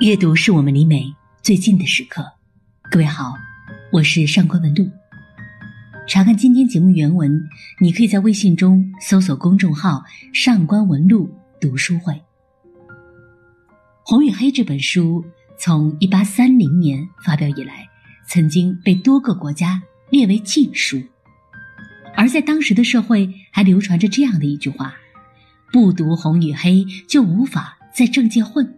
[0.00, 2.24] 阅读是我们离美最近的时刻。
[2.90, 3.34] 各位好，
[3.92, 4.88] 我是上官文露。
[6.08, 7.38] 查看今天节目原文，
[7.78, 10.02] 你可以在微信中搜索公众号
[10.32, 12.14] “上官文露读书会”。
[14.02, 15.22] 《红与黑》这本书
[15.58, 17.86] 从一八三零年发表以来，
[18.26, 20.98] 曾经被多个国家列为禁书，
[22.16, 24.94] 而在当时的社会还流传着这样的一句话
[25.70, 26.76] ：“不读《红与黑》，
[27.06, 28.76] 就无法在政界混。”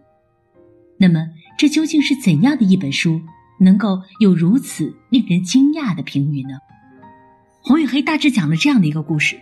[1.02, 1.18] 那么，
[1.58, 3.20] 这究竟是怎样的一本书，
[3.58, 6.50] 能够有如此令人惊讶的评语呢？
[7.60, 9.36] 《红与黑》大致讲了这样的一个故事：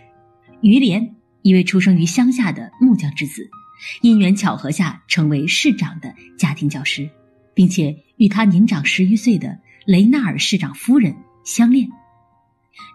[0.61, 3.47] 于连，一位出生于乡下的木匠之子，
[4.01, 7.07] 因缘巧合下成为市长的家庭教师，
[7.53, 11.15] 并且与他年长十余岁的雷纳尔市长夫人
[11.45, 11.89] 相恋。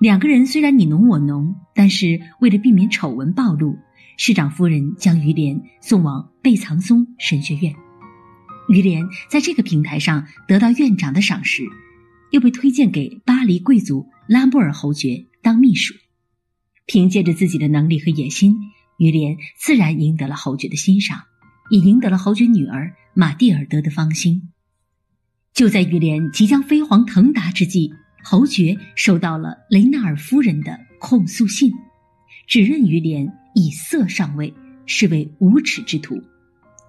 [0.01, 3.79] 两个人虽然你侬我侬，但是为了避免丑闻暴露，
[4.17, 7.73] 市长夫人将于连送往贝藏松神学院。
[8.69, 11.65] 于连在这个平台上得到院长的赏识，
[12.31, 15.95] 又被推荐给巴黎贵族拉布尔侯爵当秘书。
[16.87, 18.57] 凭借着自己的能力和野心，
[18.99, 21.23] 于连自然赢得了侯爵的欣赏，
[21.71, 24.51] 也赢得了侯爵女儿玛蒂尔德的芳心。
[25.53, 27.93] 就在于连即将飞黄腾达之际，
[28.23, 31.73] 侯爵收到了雷纳尔夫人的控诉信，
[32.47, 34.53] 指认于连以色上位，
[34.87, 36.23] 是为无耻之徒。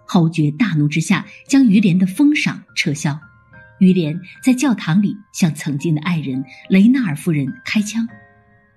[0.08, 3.20] 侯爵大怒之下，将于连的封赏撤销。
[3.80, 8.08] 于连在教堂里向曾经的爱人雷纳尔夫人开枪，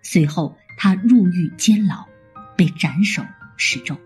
[0.03, 2.05] 随后他入狱监牢，
[2.55, 3.23] 被斩首
[3.57, 3.97] 示众。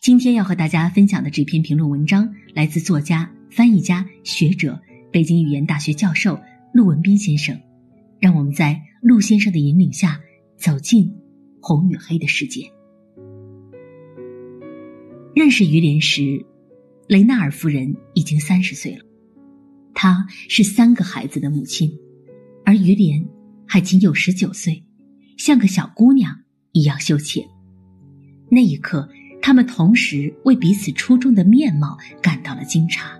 [0.00, 4.80] 今天要和大家分享的这篇评论文章，来自作家、翻译家、学者、
[5.12, 6.40] 北京语言大学教授
[6.72, 7.60] 陆文斌先生。
[8.18, 10.20] 让我们在陆先生的引领下，
[10.56, 11.12] 走进
[11.60, 12.70] 红与黑的世界。
[15.42, 16.40] 认识于连时，
[17.08, 19.04] 雷纳尔夫人已经三十岁了。
[19.92, 21.92] 她是三个孩子的母亲，
[22.64, 23.28] 而于连
[23.66, 24.80] 还仅有十九岁，
[25.36, 26.32] 像个小姑娘
[26.70, 27.44] 一样羞怯。
[28.52, 29.08] 那一刻，
[29.42, 33.10] 他们同时为彼此出众的面貌感到了惊诧，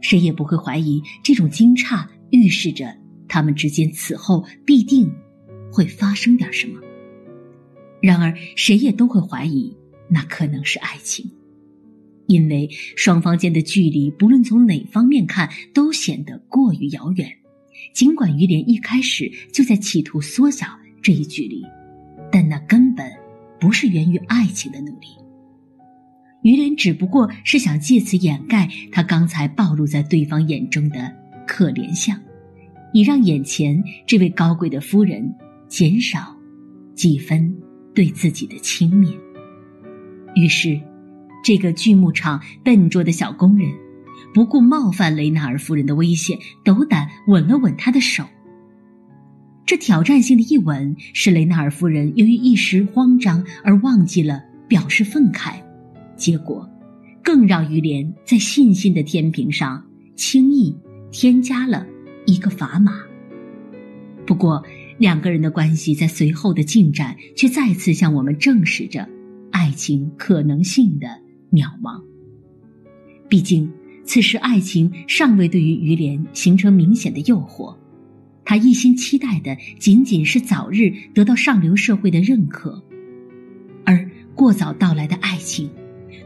[0.00, 2.92] 谁也不会怀疑这种惊诧预示着
[3.28, 5.08] 他们之间此后必定
[5.70, 6.80] 会发生点什么。
[8.02, 9.72] 然而，谁也都会怀疑。
[10.08, 11.28] 那可能是爱情，
[12.26, 17.30] 因为双方间的距离，不论从哪方面看，都显得过于遥远。
[17.92, 20.66] 尽管于连一开始就在企图缩小
[21.02, 21.64] 这一距离，
[22.30, 23.10] 但那根本
[23.60, 25.06] 不是源于爱情的努力。
[26.42, 31.12] 于连只不过是想借此掩盖他刚才暴露在对方眼中的
[31.46, 32.20] 可怜相，
[32.92, 35.34] 以让眼前这位高贵的夫人
[35.68, 36.36] 减少
[36.94, 37.56] 几分
[37.94, 39.14] 对自己的轻蔑。
[40.34, 40.80] 于是，
[41.46, 43.70] 这个锯木厂笨拙的小工人，
[44.34, 48.24] 不顾冒犯雷纳尔夫人的危险，斗胆吻了吻她的手。
[49.64, 55.54] 这挑战性的一吻，使雷纳尔夫人由于一时慌张而忘记了表示愤慨，
[56.16, 56.68] 结果，
[57.22, 59.86] 更让于连在信心的天平上
[60.16, 60.76] 轻易
[61.12, 61.86] 添加了
[62.24, 62.92] 一个砝码。
[64.26, 64.64] 不过，
[64.98, 69.08] 两个人的关系在随后的进展，却再次向我们证实着。
[69.52, 71.06] 爱情可能性的
[71.50, 72.02] 渺茫。
[73.28, 73.70] 毕竟，
[74.04, 77.76] 此时爱情尚未对于于连形成明显的诱惑，
[78.44, 82.82] 他一心期待的仅仅是早日得到上流社会的认可，
[83.84, 85.68] 而过早到来的爱情，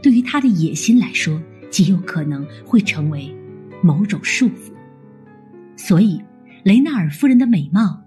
[0.03, 3.35] 对于他的野心来说，极有可能会成为
[3.83, 4.73] 某种束缚。
[5.77, 6.21] 所以，
[6.63, 8.03] 雷纳尔夫人的美貌，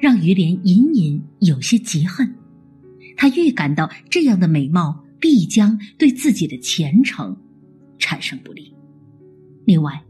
[0.00, 2.34] 让于连隐隐有些嫉恨。
[3.16, 7.34] 他预感到这样的美貌必将对自己的前程
[7.96, 8.74] 产生不利。
[9.64, 10.02] 另外，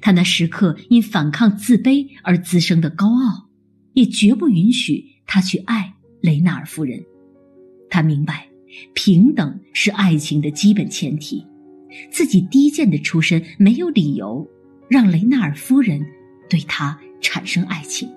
[0.00, 3.50] 他那时刻因反抗自卑而滋生的高傲，
[3.94, 7.04] 也绝不允许他去爱雷纳尔夫人。
[7.90, 8.48] 他明白，
[8.94, 11.44] 平等是爱情的基本前提。
[12.10, 14.48] 自己低贱的出身没有理由
[14.88, 16.00] 让雷纳尔夫人
[16.48, 18.08] 对他产生爱情。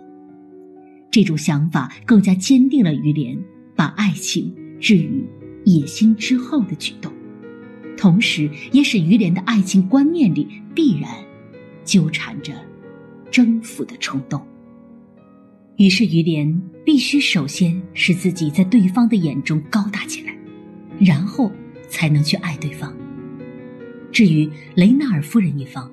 [1.12, 3.36] 这种想法更加坚定了于连。
[3.78, 5.24] 把爱情置于
[5.68, 7.12] 野心之后的举动，
[7.98, 11.12] 同时也使于连的爱情观念里必然
[11.84, 12.54] 纠缠着
[13.30, 14.42] 征服的冲动。
[15.76, 16.50] 于是于连
[16.86, 20.34] 必须首先使自己在对方的眼中高大起来，
[21.02, 21.52] 然后
[21.90, 22.96] 才能去爱对方。
[24.10, 25.92] 至于雷纳尔夫人一方，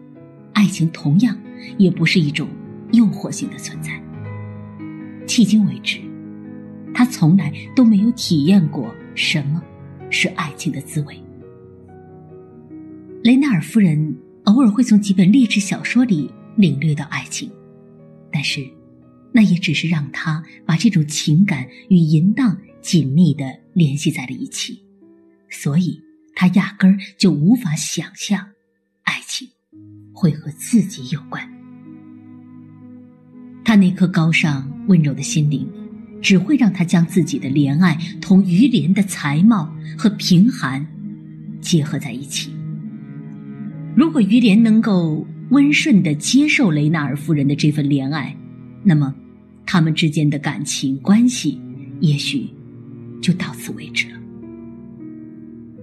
[0.52, 1.36] 爱情同样
[1.78, 2.48] 也不是一种
[2.92, 3.90] 诱惑性的存在。
[5.26, 5.98] 迄今为止。
[6.96, 9.62] 他从来都没有体验过什么
[10.10, 11.18] 是爱情的滋味。
[13.22, 17.50] 雷纳尔夫人偶尔会从几本励志小说里领略到爱情，
[18.30, 18.68] 但是，
[19.32, 24.84] 那也只是让他把这种情感与淫荡紧密的联系在了一起，
[25.48, 25.98] 所以
[26.34, 28.46] 他压根儿就无法想象，
[29.04, 29.48] 爱情
[30.12, 31.48] 会和自己有关。
[33.64, 35.66] 他那颗高尚温柔的心灵。
[36.24, 40.84] 只会让他将自己的怜爱同于莲的才貌和贫寒
[41.60, 42.50] 结合在一起。
[43.94, 48.34] 如果于莲能够温顺的接受雷纳尔夫人的这份怜爱，
[48.82, 49.14] 那么
[49.66, 51.60] 他们之间的感情关系
[52.00, 52.48] 也许
[53.20, 54.18] 就到此为止了。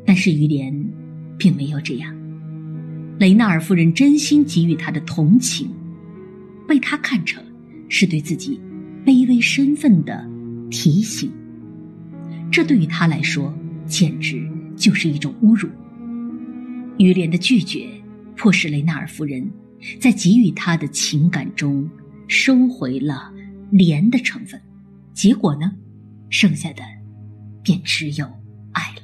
[0.03, 0.73] 但是于莲
[1.37, 2.13] 并没有这样，
[3.19, 5.69] 雷纳尔夫人真心给予他的同情，
[6.67, 7.43] 被他看成
[7.89, 8.59] 是对自己
[9.05, 10.30] 卑微身份的。
[10.71, 11.29] 提醒，
[12.51, 13.53] 这对于他来说
[13.85, 15.69] 简直就是一种侮辱。
[16.97, 17.87] 于莲的拒绝，
[18.35, 19.47] 迫使雷纳尔夫人
[19.99, 21.87] 在给予他的情感中
[22.27, 23.31] 收回了
[23.71, 24.59] 怜的成分，
[25.13, 25.71] 结果呢，
[26.29, 26.81] 剩下的
[27.61, 28.25] 便只有
[28.71, 29.01] 爱了。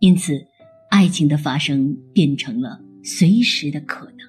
[0.00, 0.46] 因此，
[0.90, 4.28] 爱情的发生变成了随时的可能。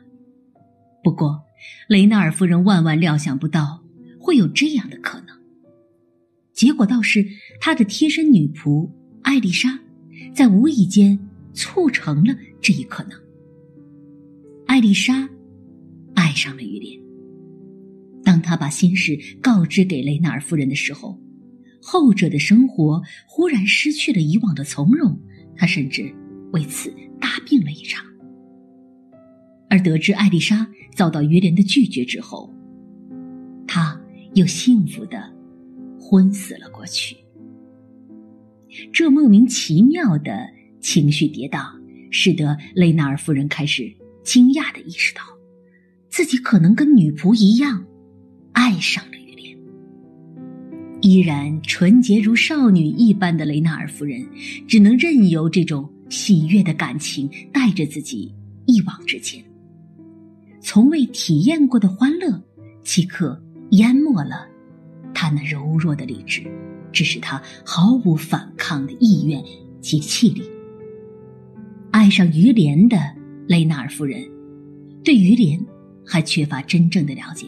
[1.04, 1.42] 不过，
[1.88, 3.84] 雷纳尔夫人万万料想不到
[4.20, 5.41] 会有这样的可能。
[6.62, 7.26] 结果倒是
[7.60, 8.88] 他的贴身女仆
[9.24, 9.80] 艾丽莎，
[10.32, 11.18] 在无意间
[11.56, 13.20] 促成了这一可能。
[14.68, 15.28] 艾丽莎
[16.14, 17.02] 爱上了于连。
[18.24, 21.20] 当他把心事告知给雷纳尔夫人的时候，
[21.82, 25.20] 后者的生活忽然失去了以往的从容，
[25.56, 26.14] 他甚至
[26.54, 28.06] 为此大病了一场。
[29.68, 32.54] 而得知艾丽莎遭到于连的拒绝之后，
[33.66, 34.00] 他
[34.36, 35.41] 又幸福的。
[36.12, 37.16] 昏死了过去。
[38.92, 40.46] 这莫名其妙的
[40.82, 41.72] 情绪跌宕，
[42.10, 43.90] 使得雷纳尔夫人开始
[44.22, 45.22] 惊讶的意识到，
[46.10, 47.86] 自己可能跟女仆一样，
[48.52, 49.58] 爱上了于莲。
[51.00, 54.28] 依然纯洁如少女一般的雷纳尔夫人，
[54.68, 58.36] 只能任由这种喜悦的感情带着自己
[58.66, 59.42] 一往直前。
[60.60, 62.44] 从未体验过的欢乐，
[62.84, 64.50] 即刻淹没了。
[65.22, 66.42] 他那柔弱的理智，
[66.92, 69.40] 致使他毫无反抗的意愿
[69.80, 70.42] 及气力。
[71.92, 72.98] 爱上于莲的
[73.48, 74.28] 雷纳尔夫人，
[75.04, 75.64] 对于莲
[76.04, 77.46] 还缺乏真正的了解。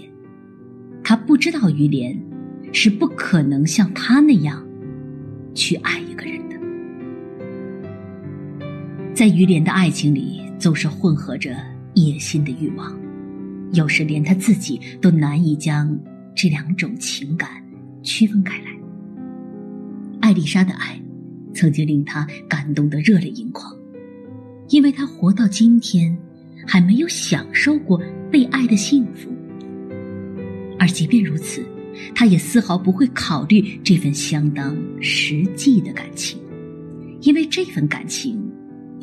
[1.03, 2.15] 他不知道于莲
[2.71, 4.63] 是不可能像他那样
[5.55, 6.55] 去爱一个人的。
[9.15, 11.57] 在于莲的爱情里，总是混合着
[11.95, 12.95] 野心的欲望，
[13.71, 15.99] 有时连他自己都难以将
[16.35, 17.62] 这两种情感。
[18.03, 18.65] 区分开来。
[20.19, 21.01] 艾丽莎的爱，
[21.53, 23.75] 曾经令他感动得热泪盈眶，
[24.69, 26.15] 因为他活到今天，
[26.67, 28.01] 还没有享受过
[28.31, 29.29] 被爱的幸福。
[30.79, 31.63] 而即便如此，
[32.15, 36.39] 他也丝毫不会考虑这份相当实际的感情，
[37.21, 38.41] 因为这份感情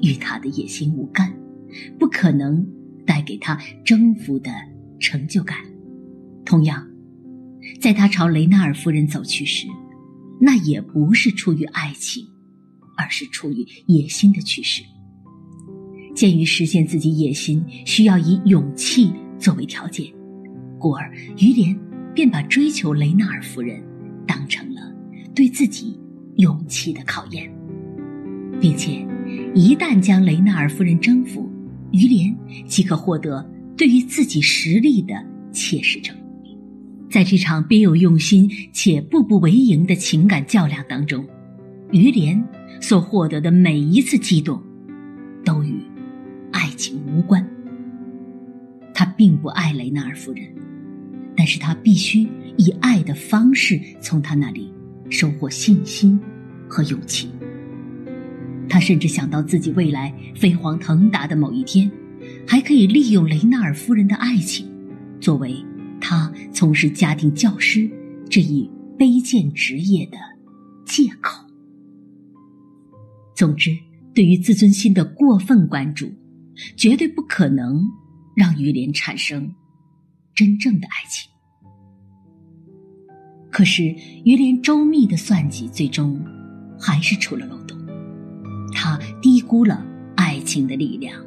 [0.03, 1.33] 与他的野心无干，
[1.99, 2.67] 不可能
[3.07, 4.51] 带给他征服的
[4.99, 5.59] 成就感。
[6.45, 6.90] 同样。
[7.81, 9.67] 在他朝雷纳尔夫人走去时，
[10.41, 12.27] 那也不是出于爱情，
[12.97, 14.83] 而是出于野心的驱使。
[16.15, 20.07] 鉴于实现自己野心需要以勇气作为条件，
[20.79, 21.79] 故而于连
[22.15, 23.83] 便把追求雷纳尔夫人
[24.27, 24.93] 当成了
[25.35, 25.99] 对自己
[26.37, 27.51] 勇气的考验，
[28.61, 29.07] 并且
[29.55, 31.49] 一旦将雷纳尔夫人征服，
[31.93, 32.37] 于连
[32.67, 35.15] 即可获得对于自己实力的
[35.53, 36.15] 切实证。
[37.11, 41.27] 在这场别有用心且步步为营的情感较量当中，
[41.91, 42.43] 于连
[42.81, 44.63] 所获得的每一次激动，
[45.45, 45.75] 都与
[46.53, 47.45] 爱情无关。
[48.95, 50.45] 他并不爱雷纳尔夫人，
[51.37, 54.73] 但是他必须以爱的方式从他那里
[55.09, 56.19] 收获信心
[56.69, 57.29] 和勇气。
[58.69, 61.91] 他甚至想到自己未来飞黄腾达的某一天，
[62.47, 64.65] 还可以利用雷纳尔夫人的爱情，
[65.21, 65.57] 作为。
[66.53, 67.91] 从事家庭教师
[68.29, 70.19] 这一卑贱职业的
[70.85, 71.45] 借口。
[73.35, 73.71] 总之，
[74.15, 76.13] 对于自尊心的过分关注，
[76.77, 77.83] 绝对不可能
[78.37, 79.51] 让于连产生
[80.35, 81.31] 真正的爱情。
[83.51, 83.85] 可是，
[84.25, 86.21] 于连周密的算计，最终
[86.79, 87.79] 还是出了漏洞。
[88.73, 89.85] 他低估了
[90.17, 91.19] 爱情的力量。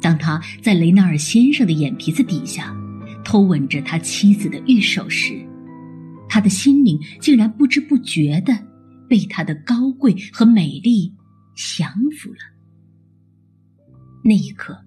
[0.00, 2.76] 当他在雷纳尔先生的眼皮子底下。
[3.34, 5.34] 偷吻着他妻子的玉手时，
[6.28, 8.56] 他的心灵竟然不知不觉的
[9.08, 11.12] 被他的高贵和美丽
[11.56, 12.38] 降服了。
[14.22, 14.78] 那一刻，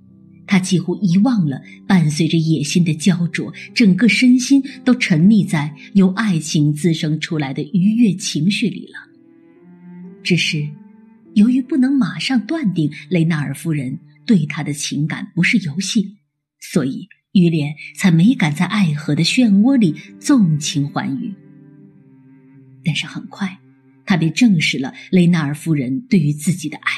[0.46, 8.96] 他几乎遗忘了伴随着野心的焦灼，整个身心都沉溺在由爱情滋生出来的愉悦情绪里了。
[10.24, 10.66] 只是，
[11.34, 16.16] 由于不能马上断定雷纳尔夫人对他的情感不是游戏，
[16.62, 21.34] 所以于连才没敢在爱河的漩涡里纵情欢愉。
[22.84, 23.60] 但是很快，
[24.06, 26.91] 他便证实了雷纳尔夫人对于自己的爱。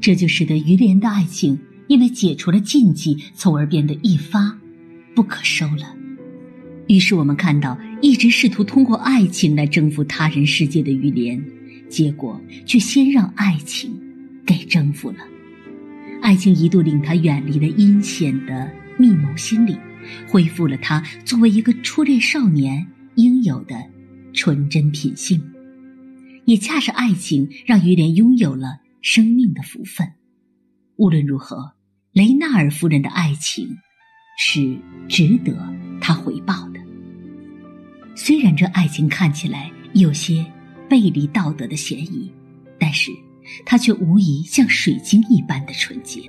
[0.00, 4.58] 这就使得于连的爱情因为解除了禁忌，从而变得一发
[5.14, 5.96] 不可收了。
[6.88, 11.42] 于是我们看到，一直试图通过爱情来征服他人世界的于连，
[11.88, 13.90] 结果却先让爱情
[14.44, 15.18] 给征服了。
[16.22, 19.78] 爱情一度令他远离了阴险的密谋心理，
[20.28, 22.86] 恢复了他作为一个初恋少年
[23.16, 23.76] 应有的
[24.32, 25.42] 纯真品性。
[26.44, 28.80] 也恰是爱情，让于连拥有了。
[29.02, 30.14] 生命的福分，
[30.96, 31.74] 无论如何，
[32.10, 33.78] 雷纳尔夫人的爱情
[34.36, 34.76] 是
[35.08, 35.56] 值得
[36.00, 36.80] 他回报的。
[38.16, 40.44] 虽然这爱情看起来有些
[40.88, 42.32] 背离道德的嫌疑，
[42.80, 43.12] 但是
[43.64, 46.28] 它却无疑像水晶一般的纯洁。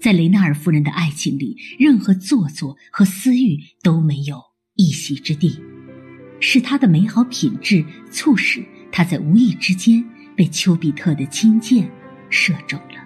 [0.00, 4.40] 在雷纳尔夫人的爱情里，任何做作和私欲都没有
[4.74, 5.60] 一席之地，
[6.40, 10.04] 是她的美好品质促使她在无意之间。
[10.36, 11.90] 被丘比特的金箭
[12.28, 13.02] 射中了。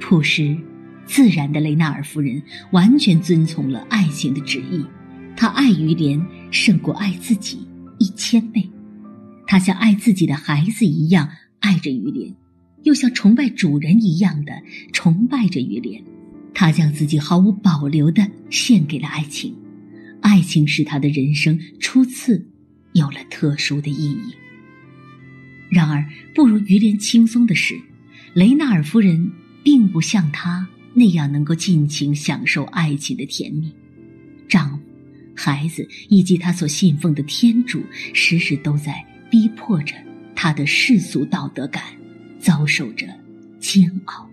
[0.00, 0.58] 朴实、
[1.06, 2.42] 自然的雷纳尔夫人
[2.72, 4.84] 完全遵从了爱情的旨意，
[5.36, 7.64] 她爱于连胜过爱自己
[8.00, 8.68] 一千倍。
[9.46, 11.28] 她像爱自己的孩子一样
[11.60, 12.34] 爱着于连，
[12.84, 14.52] 又像崇拜主人一样的
[14.92, 16.02] 崇拜着于连。
[16.54, 19.54] 她将自己毫无保留的献给了爱情，
[20.20, 22.46] 爱情使她的人生初次
[22.92, 24.34] 有了特殊的意义。
[25.70, 27.80] 然而，不如于连轻松的是，
[28.34, 33.72] 雷纳尔夫人并不像她那样能够尽情享受爱情的甜蜜。
[34.46, 34.84] 丈夫、
[35.34, 39.94] 孩子以及她所信奉的天主，时时都在逼迫着
[40.34, 41.82] 她的世俗道德感，
[42.42, 43.06] 遭受着
[43.60, 44.28] 煎熬。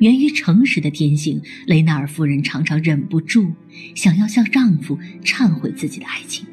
[0.00, 3.52] 源于诚实的天性，雷纳尔夫人常常忍不住
[3.94, 6.44] 想要向丈夫忏悔自己的爱情。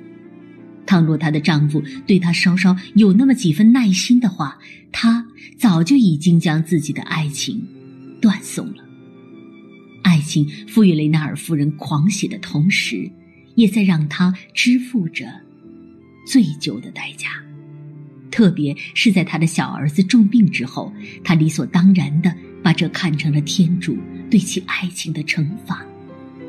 [0.85, 4.59] 倘若她的丈夫对她稍稍有那么几分耐心的话，
[4.91, 5.25] 她
[5.57, 7.65] 早就已经将自己的爱情
[8.21, 8.83] 断送了。
[10.03, 13.09] 爱情赋予雷纳尔夫人狂喜的同时，
[13.55, 15.25] 也在让她支付着
[16.27, 17.29] 醉酒的代价。
[18.31, 20.91] 特别是在他的小儿子重病之后，
[21.23, 22.33] 他理所当然的
[22.63, 23.97] 把这看成了天主
[24.29, 25.85] 对其爱情的惩罚。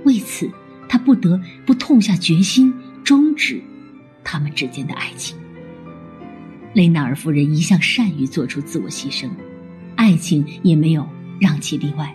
[0.04, 0.50] 为此，
[0.88, 2.72] 他不得不痛下决心
[3.04, 3.60] 终止。
[4.24, 5.36] 他们之间的爱情，
[6.74, 9.28] 雷纳尔夫人一向善于做出自我牺牲，
[9.96, 11.06] 爱情也没有
[11.40, 12.14] 让其例外。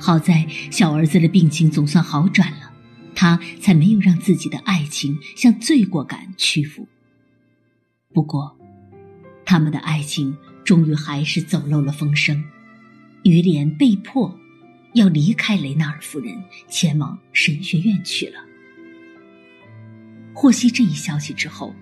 [0.00, 2.72] 好在小儿子的病情总算好转了，
[3.14, 6.88] 他才没有让自己的爱情向罪过感屈服。
[8.14, 8.57] 不过，
[9.48, 12.44] 他们的爱情终于还是走漏了风声，
[13.24, 14.38] 于连被迫
[14.92, 16.36] 要离开雷纳尔夫人，
[16.68, 18.44] 前往神学院去了。
[20.34, 21.74] 获悉这一消息之后，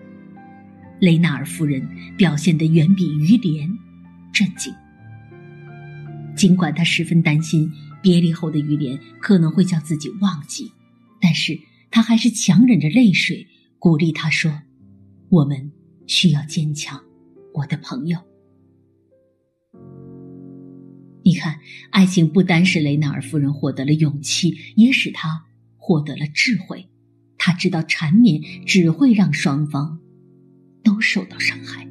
[1.00, 1.84] 雷纳尔夫人
[2.16, 3.68] 表现得远比于连
[4.32, 4.72] 震惊。
[6.36, 7.68] 尽管她十分担心
[8.00, 10.70] 别离后的于连可能会将自己忘记，
[11.20, 11.58] 但是
[11.90, 13.44] 她还是强忍着泪水
[13.80, 14.62] 鼓励他说
[15.30, 15.72] ：“我们
[16.06, 17.02] 需要坚强，
[17.56, 18.18] 我的朋友。”
[21.24, 21.58] 你看，
[21.90, 25.44] 爱情不单使雷纳尔夫人获得了勇气，也使她
[25.76, 26.88] 获得了智慧。
[27.38, 30.00] 他知道缠绵只会让双方
[30.82, 31.86] 都受到伤害。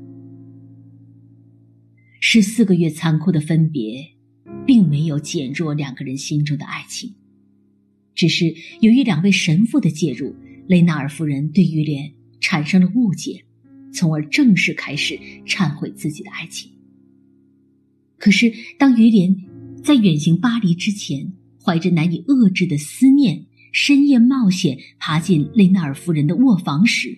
[2.20, 4.06] 十四个月残酷的分别，
[4.66, 7.16] 并没有减弱两个人心中的爱情，
[8.14, 10.36] 只是由于两位神父的介入，
[10.68, 13.45] 雷纳尔夫人对于莲产生了误解，
[13.96, 16.70] 从而正式开始忏悔自己的爱情。
[18.20, 19.36] 可是，当于连
[19.84, 21.34] 在远行巴黎之前，
[21.64, 23.46] 怀着难以遏制的思念。
[23.78, 27.18] 深夜冒险爬进雷纳尔夫人的卧房时，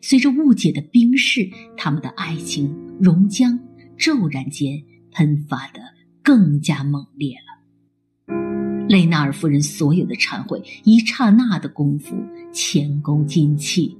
[0.00, 3.58] 随着误解的冰释，他们的爱情熔浆
[3.98, 4.80] 骤然间
[5.10, 5.80] 喷发的
[6.22, 8.86] 更加猛烈了。
[8.88, 12.14] 雷纳尔夫人所有的忏悔，一刹那的功夫
[12.52, 13.98] 前功尽弃，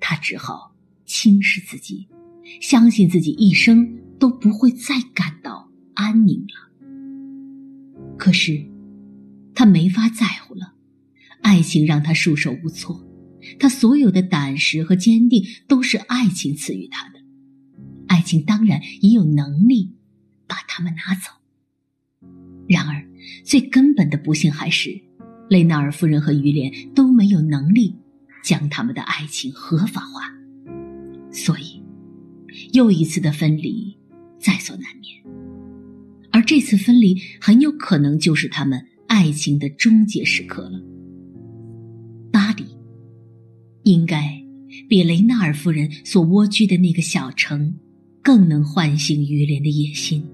[0.00, 0.74] 她只好
[1.06, 2.08] 轻视自己，
[2.60, 8.16] 相信自己一生都不会再感到安宁了。
[8.18, 8.66] 可是，
[9.54, 10.74] 她没法在乎了。
[11.42, 13.06] 爱情让他束手无措，
[13.58, 17.20] 他所有的胆识和坚定都是爱情赐予他的。
[18.08, 19.94] 爱情当然也有能力
[20.48, 21.30] 把他们拿走。
[22.68, 23.06] 然而，
[23.44, 25.00] 最根本的不幸还是，
[25.48, 27.94] 雷纳尔夫人和于连都没有能力
[28.42, 30.32] 将他们的爱情合法化，
[31.36, 31.82] 所以，
[32.72, 33.94] 又一次的分离
[34.38, 35.22] 在所难免。
[36.32, 40.82] 而这次分离很有可能就是他们爱情的终结时刻了。
[42.32, 42.64] 巴黎，
[43.82, 44.42] 应该
[44.88, 47.74] 比雷纳尔夫人所蜗居的那个小城，
[48.22, 50.24] 更能唤醒于连的野心。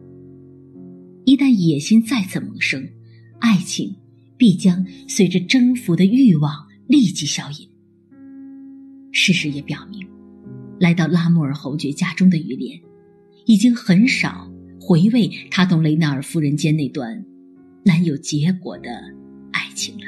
[1.24, 2.88] 一旦野心再次萌生，
[3.40, 3.92] 爱情
[4.36, 6.52] 必将随着征服的欲望
[6.86, 7.68] 立即消隐。
[9.10, 10.06] 事实也表明，
[10.78, 12.80] 来到拉莫尔侯爵家中的于连，
[13.46, 14.50] 已经很少
[14.80, 17.24] 回味他同雷纳尔夫人间那段
[17.84, 18.90] 难有结果的
[19.52, 20.04] 爱情了。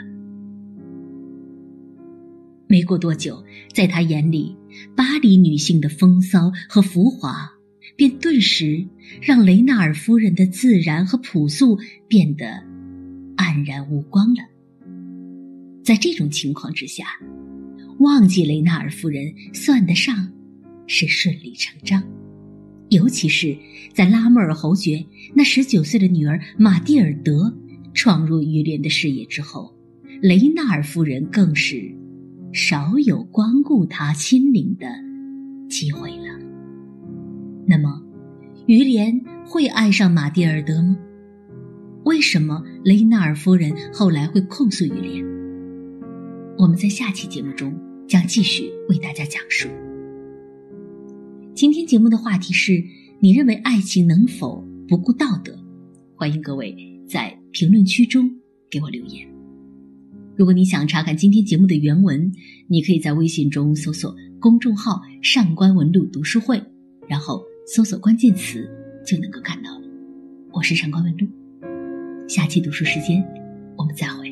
[2.66, 4.56] 没过多久，在他眼里，
[4.96, 7.50] 巴黎女性的风骚和浮华。
[7.96, 8.84] 便顿时
[9.22, 11.78] 让雷纳尔夫人的自然和朴素
[12.08, 12.44] 变得
[13.36, 14.42] 黯然无光了。
[15.84, 17.04] 在这种情况之下，
[18.00, 20.28] 忘记雷纳尔夫人算得上
[20.86, 22.02] 是顺理成章。
[22.90, 23.56] 尤其是
[23.92, 27.52] 在拉莫尔侯爵那十九岁的女儿玛蒂尔德
[27.92, 29.74] 闯入于连的视野之后，
[30.20, 31.90] 雷纳尔夫人更是
[32.52, 34.86] 少有光顾他亲临的
[35.68, 36.38] 机会了。
[37.66, 38.02] 那么，
[38.66, 40.96] 于连会爱上玛蒂尔德吗？
[42.04, 45.24] 为什么雷纳尔夫人后来会控诉于连？
[46.58, 47.74] 我们在下期节目中
[48.06, 49.66] 将继续为大家讲述。
[51.54, 52.82] 今天节目的话题是：
[53.20, 55.56] 你认为爱情能否不顾道德？
[56.16, 56.76] 欢迎各位
[57.08, 58.28] 在评论区中
[58.68, 59.24] 给我留言。
[60.36, 62.32] 如果你想查看今天节目的原文，
[62.66, 66.60] 你可以在微信中搜索公众号“上官文露读书会”，
[67.08, 67.42] 然后。
[67.66, 68.68] 搜索关键词
[69.06, 69.86] 就能够看到了。
[70.52, 71.26] 我是上官文露，
[72.28, 73.24] 下期读书时间，
[73.74, 74.23] 我们再会。